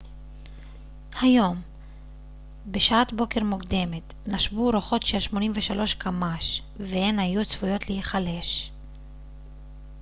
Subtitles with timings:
[1.21, 1.61] היום
[2.71, 8.71] בשעת בוקר מוקדמת נשבו רוחות של כ-83 קמ ש והן היו צפויות להיחלש